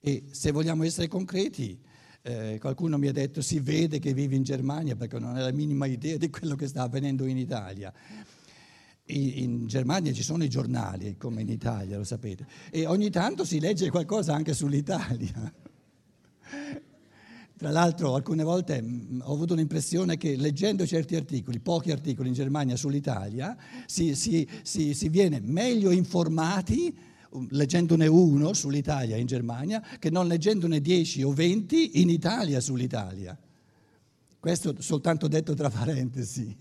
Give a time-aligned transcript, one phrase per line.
[0.00, 1.78] E se vogliamo essere concreti,
[2.22, 5.52] eh, qualcuno mi ha detto si vede che vivi in Germania perché non ha la
[5.52, 7.92] minima idea di quello che sta avvenendo in Italia.
[9.06, 13.58] In Germania ci sono i giornali, come in Italia, lo sapete, e ogni tanto si
[13.58, 15.52] legge qualcosa anche sull'Italia.
[17.60, 22.34] Tra l'altro alcune volte mm, ho avuto l'impressione che leggendo certi articoli, pochi articoli in
[22.34, 23.54] Germania sull'Italia,
[23.84, 26.96] si, si, si, si viene meglio informati
[27.50, 33.38] leggendone uno sull'Italia in Germania che non leggendone dieci o venti in Italia sull'Italia.
[34.38, 36.56] Questo soltanto detto tra parentesi.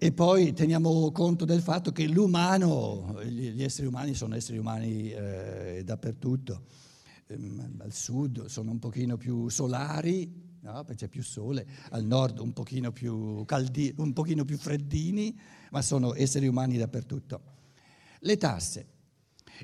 [0.00, 5.82] E poi teniamo conto del fatto che l'umano, gli esseri umani sono esseri umani eh,
[5.84, 6.62] dappertutto
[7.28, 10.84] Ehm, al sud sono un pochino più solari, no?
[10.84, 15.38] perché c'è più sole, al nord un pochino più, caldi, un pochino più freddini,
[15.70, 17.56] ma sono esseri umani dappertutto.
[18.20, 18.86] Le tasse.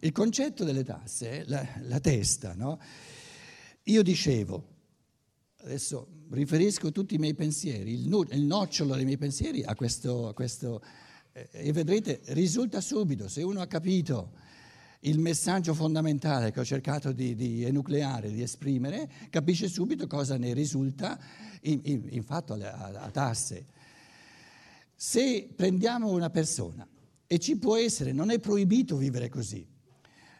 [0.01, 2.81] Il concetto delle tasse, la, la testa, no?
[3.85, 4.69] Io dicevo,
[5.59, 10.35] adesso riferisco tutti i miei pensieri, il, il nocciolo dei miei pensieri a questo, a
[10.35, 10.83] questo
[11.33, 14.33] eh, e vedrete, risulta subito, se uno ha capito
[15.01, 20.55] il messaggio fondamentale che ho cercato di, di enucleare, di esprimere, capisce subito cosa ne
[20.55, 21.19] risulta
[21.63, 23.67] in, in, in fatto a, a, tasse.
[24.95, 26.89] Se prendiamo una persona
[27.27, 29.67] e ci può essere, non è proibito vivere così,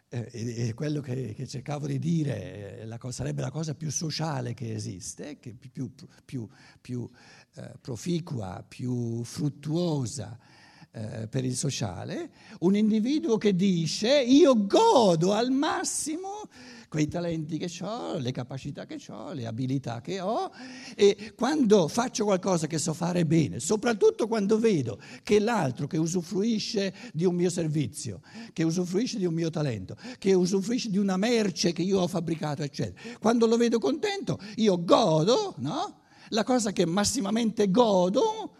[0.09, 4.53] eh, e, quello che, che, cercavo di dire eh, la sarebbe la cosa più sociale
[4.53, 5.91] che esiste, che più,
[6.23, 6.47] più,
[6.79, 7.09] più
[7.55, 10.37] eh, proficua, più fruttuosa,
[10.95, 12.29] eh, per il sociale,
[12.59, 16.47] un individuo che dice io godo al massimo
[16.87, 20.49] quei talenti che ho, le capacità che ho, le abilità che ho
[20.95, 26.93] e quando faccio qualcosa che so fare bene, soprattutto quando vedo che l'altro che usufruisce
[27.11, 28.21] di un mio servizio,
[28.53, 32.63] che usufruisce di un mio talento, che usufruisce di una merce che io ho fabbricato,
[32.63, 36.03] eccetera, quando lo vedo contento io godo, no?
[36.29, 38.54] La cosa che massimamente godo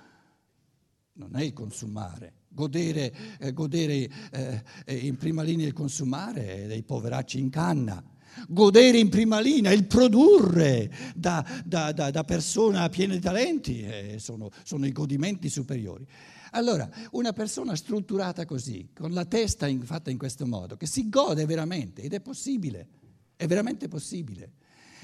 [1.15, 2.33] non è il consumare.
[2.49, 8.03] Godere, eh, godere eh, eh, in prima linea il consumare dei poveracci in canna.
[8.47, 14.15] Godere in prima linea il produrre da, da, da, da persona piena di talenti eh,
[14.19, 16.05] sono, sono i godimenti superiori.
[16.51, 21.09] Allora, una persona strutturata così, con la testa in, fatta in questo modo, che si
[21.09, 22.87] gode veramente, ed è possibile,
[23.35, 24.51] è veramente possibile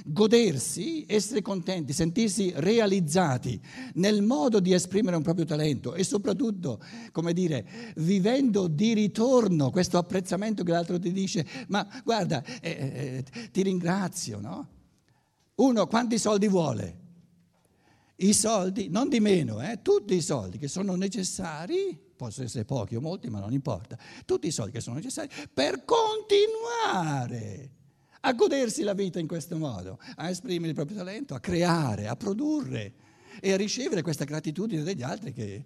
[0.05, 3.59] godersi, essere contenti, sentirsi realizzati
[3.95, 6.81] nel modo di esprimere un proprio talento e soprattutto,
[7.11, 13.49] come dire, vivendo di ritorno questo apprezzamento che l'altro ti dice, ma guarda, eh, eh,
[13.51, 14.67] ti ringrazio, no?
[15.55, 16.99] Uno quanti soldi vuole?
[18.17, 22.95] I soldi, non di meno, eh, tutti i soldi che sono necessari, possono essere pochi
[22.95, 27.79] o molti, ma non importa, tutti i soldi che sono necessari per continuare
[28.21, 32.15] a godersi la vita in questo modo, a esprimere il proprio talento, a creare, a
[32.15, 32.93] produrre
[33.39, 35.33] e a ricevere questa gratitudine degli altri.
[35.33, 35.63] Che...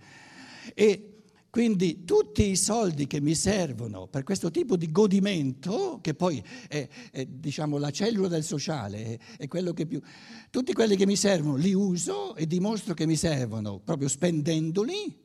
[0.74, 1.10] E
[1.50, 6.88] quindi tutti i soldi che mi servono per questo tipo di godimento, che poi è,
[7.12, 10.02] è diciamo, la cellula del sociale, è, è quello che più...
[10.50, 15.24] Tutti quelli che mi servono li uso e dimostro che mi servono proprio spendendoli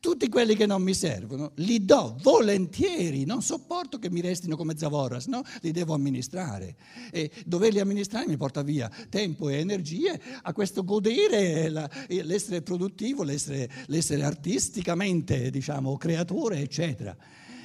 [0.00, 4.76] tutti quelli che non mi servono li do volentieri, non sopporto che mi restino come
[4.76, 5.42] zavorras, no?
[5.60, 6.76] Li devo amministrare.
[7.10, 11.70] E doverli amministrare mi porta via tempo e energie a questo godere,
[12.08, 17.16] l'essere produttivo, l'essere, l'essere artisticamente, diciamo, creatore, eccetera.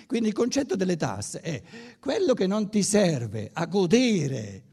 [0.06, 1.62] Quindi il concetto delle tasse è
[2.00, 4.64] quello che non ti serve a godere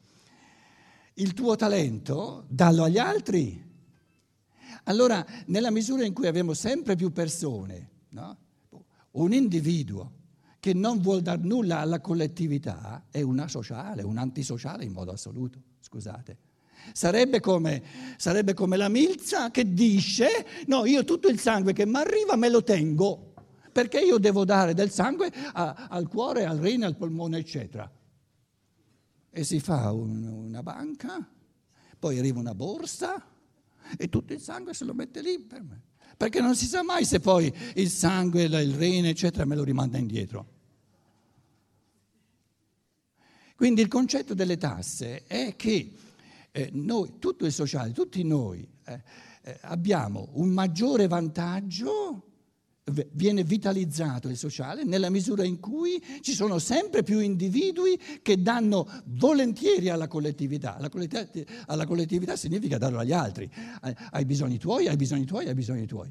[1.14, 3.68] il tuo talento, dallo agli altri.
[4.84, 8.36] Allora, nella misura in cui abbiamo sempre più persone, no?
[9.12, 10.18] un individuo
[10.60, 15.60] che non vuol dar nulla alla collettività è una sociale, un antisociale in modo assoluto,
[15.80, 16.36] scusate.
[16.92, 17.82] Sarebbe come,
[18.16, 20.28] sarebbe come la milza che dice,
[20.66, 23.32] no, io tutto il sangue che mi arriva me lo tengo,
[23.72, 27.90] perché io devo dare del sangue a, al cuore, al rene, al polmone, eccetera.
[29.32, 31.26] E si fa un, una banca,
[31.98, 33.24] poi arriva una borsa,
[33.96, 35.80] e tutto il sangue se lo mette lì per me.
[36.16, 39.96] Perché non si sa mai se poi il sangue, il rene, eccetera, me lo rimanda
[39.96, 40.58] indietro.
[43.56, 45.92] Quindi il concetto delle tasse è che
[46.50, 49.02] eh, noi, tutto il sociale, tutti noi, eh,
[49.42, 52.29] eh, abbiamo un maggiore vantaggio
[53.12, 58.88] viene vitalizzato il sociale nella misura in cui ci sono sempre più individui che danno
[59.06, 60.76] volentieri alla collettività.
[60.76, 63.50] Alla collettività, alla collettività significa darlo agli altri,
[64.10, 66.10] ai bisogni tuoi, ai bisogni tuoi, ai bisogni tuoi.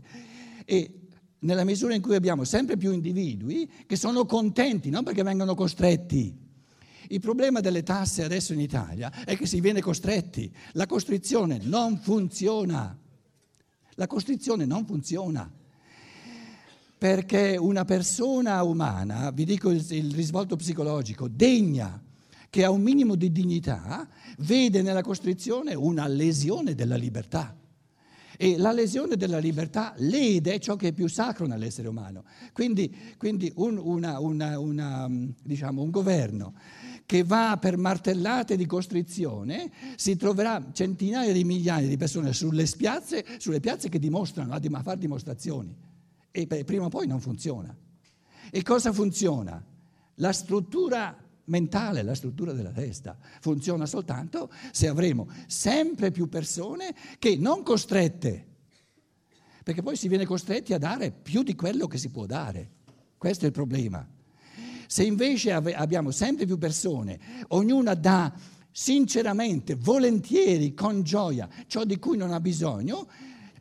[0.65, 0.93] E
[1.39, 6.47] nella misura in cui abbiamo sempre più individui che sono contenti, non perché vengono costretti,
[7.11, 10.53] Il problema delle tasse adesso in Italia è che si viene costretti.
[10.73, 12.95] La costrizione non funziona.
[13.95, 15.51] La costrizione non funziona.
[16.99, 22.03] Perché una persona umana, vi dico il, il risvolto psicologico, degna,
[22.49, 24.05] che ha un minimo di dignità,
[24.39, 27.55] vede nella costrizione una lesione della libertà.
[28.37, 32.25] E la lesione della libertà lede ciò che è più sacro nell'essere umano.
[32.51, 35.09] Quindi, quindi un, una, una, una,
[35.41, 36.53] diciamo, un governo
[37.05, 43.25] che va per martellate di costrizione si troverà centinaia di migliaia di persone sulle piazze,
[43.37, 45.87] sulle piazze che dimostrano, a fare dimostrazioni.
[46.31, 47.75] E prima o poi non funziona.
[48.51, 49.63] E cosa funziona?
[50.15, 53.17] La struttura mentale, la struttura della testa.
[53.41, 58.45] Funziona soltanto se avremo sempre più persone che non costrette,
[59.63, 62.71] perché poi si viene costretti a dare più di quello che si può dare.
[63.17, 64.07] Questo è il problema.
[64.87, 68.33] Se invece abbiamo sempre più persone, ognuna dà
[68.71, 73.07] sinceramente, volentieri, con gioia ciò di cui non ha bisogno,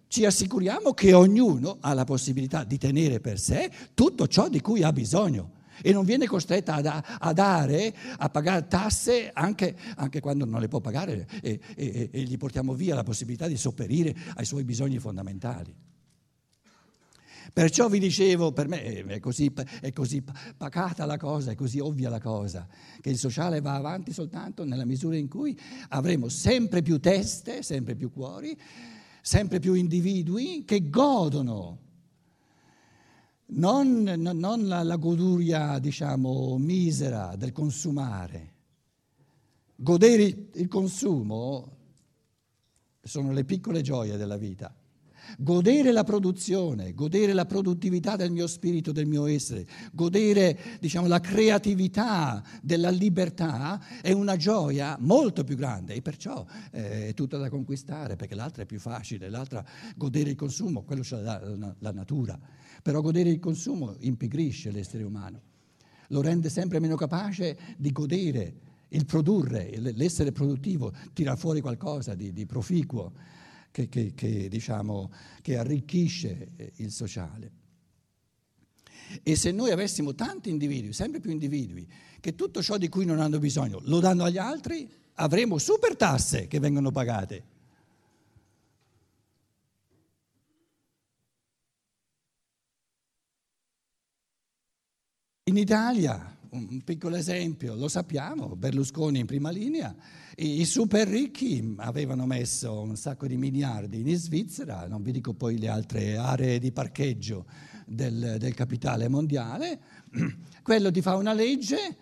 [0.08, 4.82] ci assicuriamo che ognuno ha la possibilità di tenere per sé tutto ciò di cui
[4.82, 6.75] ha bisogno e non viene costretta
[7.19, 12.22] a, dare, a pagare tasse anche, anche, quando non le può pagare e, e, e
[12.22, 15.75] gli portiamo via la possibilità di sopperire ai suoi bisogni fondamentali.
[17.52, 20.22] Perciò vi dicevo, per me è così, è così,
[20.56, 22.69] pacata la cosa, è così ovvia la cosa,
[23.00, 25.58] che il sociale va avanti soltanto nella misura in cui
[25.88, 28.56] avremo sempre più teste, sempre più cuori,
[29.20, 31.87] sempre più individui che godono
[33.50, 38.55] non, non la, la goduria, diciamo, misera del consumare.
[39.75, 41.76] Godere il consumo
[43.00, 44.75] sono le piccole gioie della vita.
[45.37, 51.21] Godere la produzione, godere la produttività del mio spirito, del mio essere, godere diciamo, la
[51.21, 57.49] creatività della libertà è una gioia molto più grande e perciò eh, è tutta da
[57.49, 59.65] conquistare perché l'altra è più facile, l'altra
[59.97, 62.39] godere il consumo, quello c'è la, la natura,
[62.83, 65.41] però godere il consumo impigrisce l'essere umano,
[66.09, 68.55] lo rende sempre meno capace di godere
[68.91, 73.13] il produrre, l'essere produttivo, tira fuori qualcosa di, di proficuo
[73.79, 77.53] che, che, che, diciamo, che arricchisce eh, il sociale.
[79.23, 81.89] E se noi avessimo tanti individui, sempre più individui,
[82.21, 86.49] che tutto ciò di cui non hanno bisogno lo danno agli altri, avremo super tasse
[86.49, 87.57] che vengono pagate.
[95.45, 99.95] In Italia un piccolo esempio, lo sappiamo, Berlusconi in prima linea,
[100.37, 105.59] i super ricchi avevano messo un sacco di miliardi in Svizzera, non vi dico poi
[105.59, 107.47] le altre aree di parcheggio
[107.87, 109.81] del, del capitale mondiale,
[110.62, 111.97] quello ti fa una legge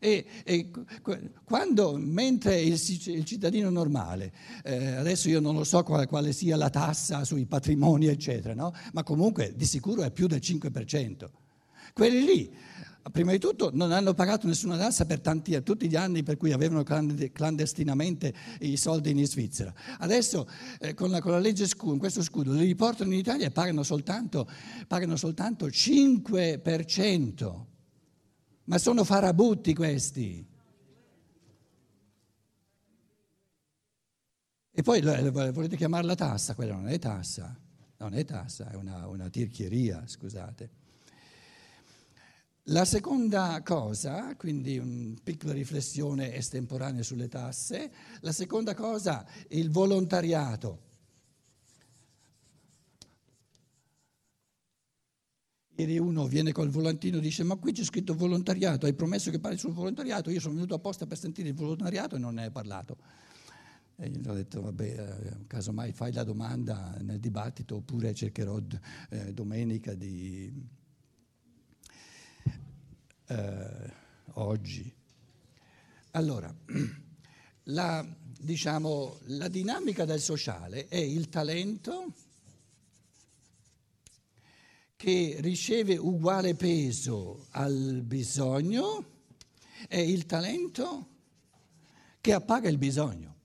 [0.00, 0.70] e, e
[1.44, 6.56] quando, mentre il, il cittadino normale, eh, adesso io non lo so quale, quale, sia
[6.56, 8.72] la tassa sui patrimoni, eccetera, no?
[8.92, 11.28] ma comunque di sicuro è più del 5%.
[11.92, 12.54] Quelli lì
[13.10, 16.52] prima di tutto non hanno pagato nessuna tassa per tanti, tutti gli anni per cui
[16.52, 19.72] avevano clandestinamente i soldi in Svizzera.
[19.98, 20.48] Adesso
[20.80, 23.82] eh, con, la, con, la, legge scudo, questo scudo, li riportano in Italia e pagano
[23.82, 24.48] soltanto,
[24.86, 27.64] pagano soltanto 5%.
[28.64, 30.46] Ma sono farabutti questi.
[34.70, 36.54] E poi volete chiamarla tassa?
[36.54, 37.58] Quella non è tassa,
[37.96, 40.86] non è tassa, è una, una tirchieria, scusate.
[42.70, 50.86] La seconda cosa, quindi una piccola riflessione estemporanea sulle tasse, la seconda cosa, il volontariato.
[55.76, 59.38] Ieri uno viene col volantino e dice ma qui c'è scritto volontariato, hai promesso che
[59.38, 62.50] parli sul volontariato, io sono venuto apposta per sentire il volontariato e non ne hai
[62.50, 62.98] parlato.
[63.96, 68.60] E gli ho detto, vabbè, eh, casomai fai la domanda nel dibattito oppure cercherò
[69.08, 70.76] eh, domenica di
[73.28, 73.92] eh,
[74.34, 74.92] oggi.
[76.12, 76.54] Allora,
[77.64, 78.06] la,
[78.40, 82.12] diciamo, la dinamica del sociale è il talento
[84.96, 89.16] che riceve uguale peso al bisogno
[89.86, 91.06] è il talento
[92.20, 93.36] che appaga il bisogno.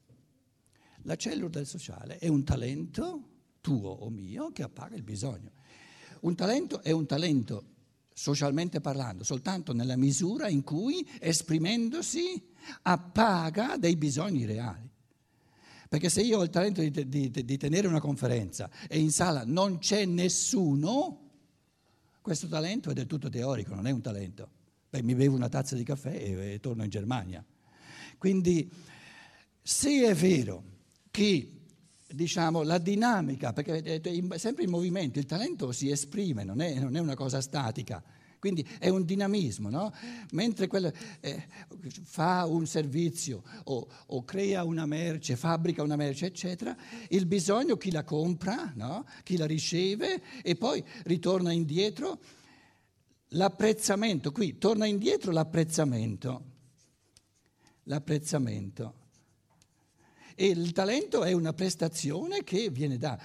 [1.03, 3.29] La cellula del sociale è un talento
[3.61, 5.51] tuo o mio che appaga il bisogno.
[6.21, 7.65] Un talento è un talento
[8.13, 12.41] socialmente parlando, soltanto nella misura in cui, esprimendosi,
[12.83, 14.89] appaga dei bisogni reali.
[15.89, 19.43] Perché se io ho il talento di, di, di, tenere una conferenza e in sala
[19.45, 21.29] non c'è nessuno,
[22.19, 24.49] questo talento è del tutto teorico, non è un talento.
[24.89, 27.45] Beh, mi bevo una tazza di caffè e, e torno in Germania.
[28.17, 28.71] Quindi
[29.61, 30.63] se è vero
[31.11, 31.62] che
[32.13, 36.95] diciamo, la dinamica, perché è sempre in movimento, il talento si esprime, non è, non
[36.95, 38.03] è una cosa statica.
[38.39, 39.93] Quindi è un dinamismo, no?
[40.31, 40.91] Mentre quello,
[41.21, 41.47] eh,
[42.03, 46.75] fa un servizio o, o, crea una merce, fabbrica una merce, eccetera,
[47.07, 49.05] il bisogno chi la compra, no?
[49.23, 52.19] chi la riceve e poi ritorna indietro.
[53.29, 56.43] L'apprezzamento, qui torna indietro l'apprezzamento.
[57.83, 59.02] L'apprezzamento.
[60.35, 63.19] E il talento è una prestazione che viene da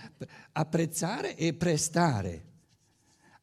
[0.52, 2.44] apprezzare e prestare.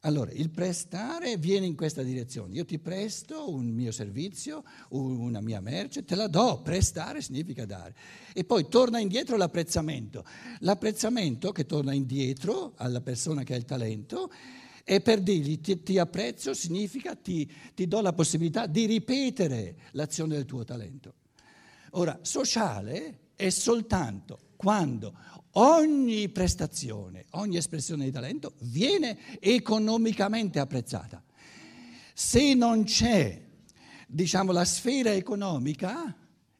[0.00, 2.54] Allora, il prestare viene in questa direzione.
[2.54, 6.62] Io ti presto un mio servizio, una mia merce, te la do.
[6.62, 7.94] Prestare significa dare.
[8.32, 10.24] E poi torna indietro l'apprezzamento.
[10.60, 14.30] L'apprezzamento che torna indietro alla persona che ha il talento
[14.84, 20.36] è per dirgli ti, ti apprezzo significa ti, ti do la possibilità di ripetere l'azione
[20.36, 21.14] del tuo talento.
[21.92, 25.14] Ora, sociale è soltanto quando
[25.52, 31.22] ogni prestazione, ogni espressione di talento viene economicamente apprezzata.
[32.14, 33.40] Se non c'è,
[34.08, 36.16] diciamo, la sfera economica,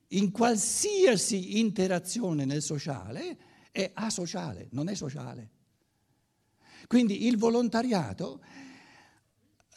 [0.09, 3.39] in qualsiasi interazione nel sociale
[3.73, 5.51] è asociale, non è sociale.
[6.87, 8.41] Quindi il volontariato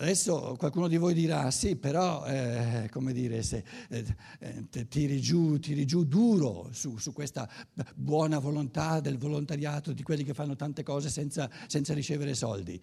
[0.01, 4.05] Adesso qualcuno di voi dirà sì, però eh, come dire, se, eh,
[4.39, 7.49] eh tiri, giù, tiri, giù, duro su, su, questa
[7.95, 12.81] buona volontà del volontariato, di quelli che fanno tante cose senza, senza ricevere soldi.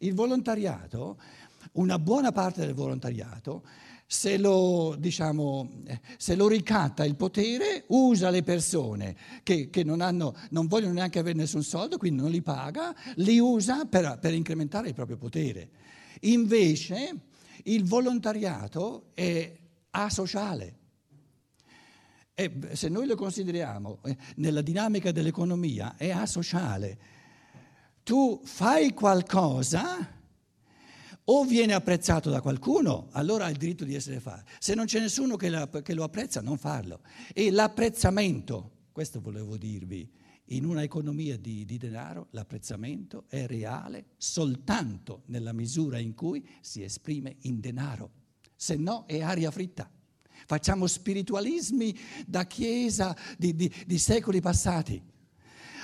[0.00, 1.18] Il volontariato,
[1.72, 3.64] una buona parte del volontariato,
[4.06, 10.02] se lo, diciamo, eh, se lo ricatta il potere, usa le persone che, che non,
[10.02, 14.34] hanno, non, vogliono neanche avere nessun soldo, quindi non li paga, li usa per, per
[14.34, 15.70] incrementare il proprio potere.
[16.20, 17.28] Invece
[17.64, 19.56] il volontariato è
[19.90, 20.78] asociale.
[22.34, 26.98] E se noi lo consideriamo eh, nella dinamica dell'economia, è asociale.
[28.02, 30.18] Tu fai qualcosa
[31.24, 34.50] o viene apprezzato da qualcuno, allora hai il diritto di essere fatto.
[34.58, 37.02] Se non c'è nessuno che, lo apprezza, non farlo.
[37.32, 40.10] E l'apprezzamento, questo volevo dirvi,
[40.52, 46.82] in una economia di, di, denaro l'apprezzamento è reale soltanto nella misura in cui si
[46.82, 48.10] esprime in denaro,
[48.56, 49.90] se no è aria fritta.
[50.46, 55.09] Facciamo spiritualismi da chiesa di, di, di secoli passati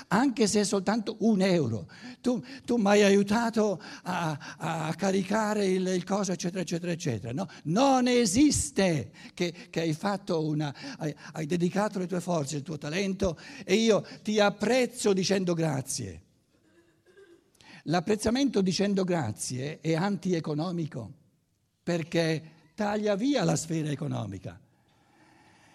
[0.09, 1.89] anche se è soltanto un euro.
[2.21, 7.33] Tu, tu mi hai aiutato a, a caricare il, il, coso, eccetera, eccetera, eccetera.
[7.33, 7.49] No?
[7.65, 9.97] Non esiste che, che hai,
[10.29, 15.55] una, hai, hai dedicato le tue forze, il tuo talento e io ti apprezzo dicendo
[15.55, 16.23] grazie.
[17.85, 21.13] L'apprezzamento dicendo grazie è antieconomico
[21.83, 24.59] perché taglia via la sfera economica.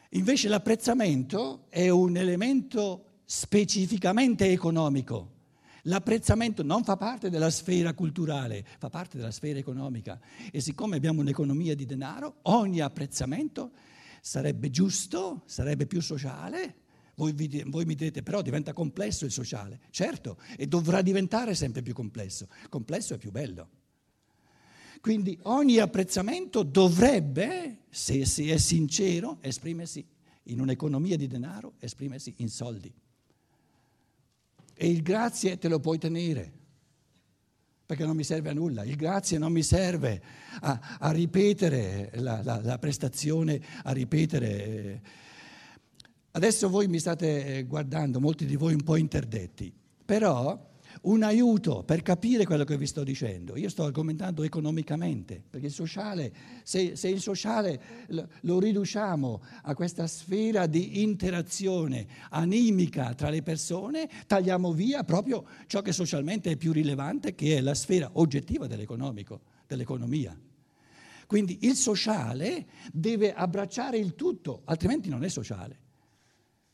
[0.10, 5.40] Invece l'apprezzamento è un elemento specificamente economico.
[5.84, 10.20] L'apprezzamento non fa parte della sfera culturale, fa parte della sfera economica.
[10.52, 13.72] E siccome abbiamo un'economia di denaro, ogni apprezzamento
[14.20, 16.76] sarebbe giusto, sarebbe più sociale.
[17.16, 19.80] Voi, vi, voi, mi direte però diventa complesso il sociale.
[19.92, 22.50] Certo, e dovrà diventare sempre più complesso.
[22.68, 23.70] Complesso è più bello.
[25.00, 30.06] Quindi ogni apprezzamento dovrebbe, se si è sincero, esprimersi
[30.44, 32.94] in un'economia di denaro, esprimersi in soldi.
[34.84, 36.52] E il grazie te lo puoi tenere,
[37.86, 38.84] perché non mi serve a nulla.
[38.84, 40.20] Il grazie non mi serve
[40.60, 45.02] a, a ripetere la, la, la prestazione, a ripetere.
[46.32, 49.72] Adesso voi mi state guardando, molti di voi un po' interdetti,
[50.04, 50.60] però
[51.01, 53.58] un aiuto per capire quello che vi sto dicendo.
[53.58, 56.31] Io sto argomentando economicamente, perché il sociale,
[56.63, 57.81] se, se, il sociale
[58.41, 65.81] lo riduciamo a questa sfera di interazione animica tra le persone, tagliamo via proprio ciò
[65.81, 70.38] che socialmente è più rilevante, che è la sfera oggettiva dell'economico, dell'economia.
[71.25, 75.81] Quindi il sociale deve abbracciare il tutto, altrimenti non è sociale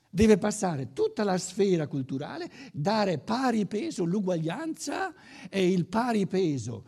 [0.09, 5.13] deve passare tutta la sfera culturale, dare pari peso, l'uguaglianza
[5.49, 6.85] e il pari peso,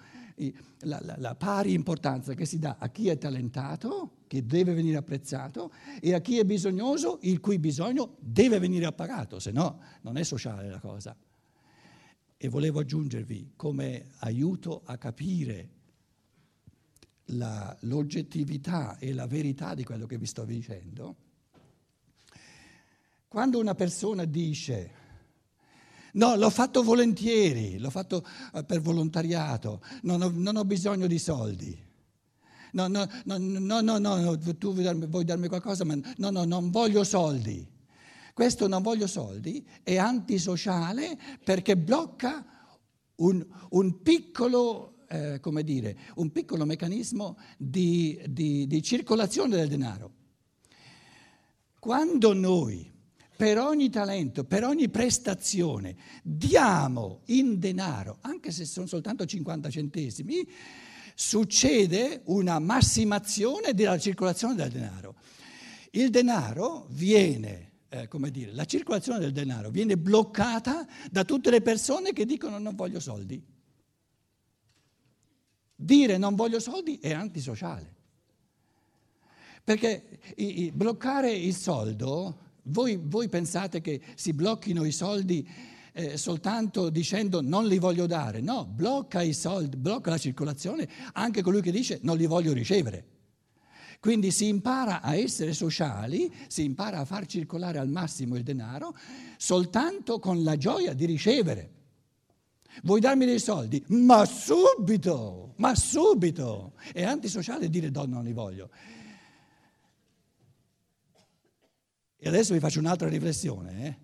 [0.79, 4.97] la, la, la, pari importanza che si dà a chi è talentato, che deve venire
[4.97, 10.17] apprezzato, e a chi è bisognoso, il cui bisogno deve venire appagato, se no non
[10.17, 11.15] è sociale la cosa.
[12.41, 15.69] E volevo aggiungervi come aiuto a capire
[17.31, 21.27] la, l'oggettività e la verità di quello che vi sto dicendo
[23.29, 24.97] quando una persona dice
[26.13, 31.19] no, l'ho fatto volentieri, l'ho fatto eh, per volontariato, non ho, non ho bisogno di
[31.19, 31.87] soldi,
[32.71, 36.43] No, no, no, no, no, no, tu vuoi darmi, vuoi darmi qualcosa, ma no, no,
[36.43, 37.67] non voglio soldi.
[38.33, 42.45] Questo non voglio soldi è antisociale perché blocca
[43.15, 50.11] un, un piccolo, eh, come dire, un piccolo meccanismo di, di, di circolazione del denaro.
[51.79, 52.89] Quando noi
[53.39, 60.45] per ogni talento, per ogni prestazione diamo in denaro, anche se sono soltanto 50 centesimi,
[61.15, 65.15] succede una massimazione della circolazione del denaro.
[65.91, 71.61] Il denaro viene, eh, come dire, la circolazione del denaro viene bloccata da tutte le
[71.61, 73.41] persone che dicono non voglio soldi.
[75.77, 77.95] Dire non voglio soldi è antisociale.
[79.63, 85.47] Perché i, i, bloccare il soldo voi, voi pensate che si blocchino i soldi
[85.93, 88.41] eh, soltanto dicendo non li voglio dare?
[88.41, 93.05] No, blocca i soldi, blocca la circolazione anche colui che dice non li voglio ricevere.
[93.99, 98.95] Quindi si impara a essere sociali, si impara a far circolare al massimo il denaro
[99.37, 101.71] soltanto con la gioia di ricevere.
[102.83, 103.83] Vuoi darmi dei soldi?
[103.87, 106.73] Ma subito, ma subito.
[106.93, 108.69] È antisociale dire no, non li voglio.
[112.21, 113.97] E adesso vi faccio un'altra riflessione, eh?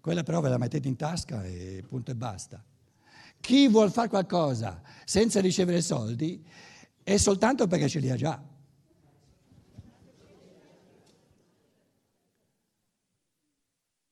[0.00, 2.64] quella però ve la mettete in tasca e punto e basta.
[3.40, 6.42] Chi vuol fare qualcosa senza ricevere soldi
[7.02, 8.42] è soltanto perché ce li ha già.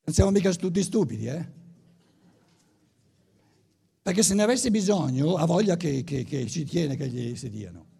[0.04, 1.48] Non siamo mica tutti stupidi, eh?
[4.02, 7.48] Perché se ne avessi bisogno ha voglia che, che, che ci tiene che gli si
[7.48, 7.95] diano.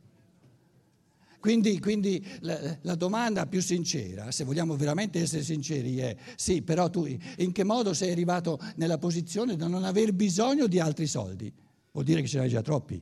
[1.41, 6.91] Quindi, quindi la, la, domanda più sincera, se vogliamo veramente essere sinceri, è sì, però
[6.91, 11.53] tu in che modo sei arrivato nella posizione da non aver bisogno di altri soldi?
[11.93, 13.01] Vuol dire che ce n'hai già troppi.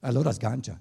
[0.00, 0.80] Allora sgancia.